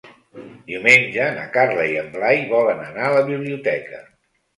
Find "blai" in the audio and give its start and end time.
2.15-2.39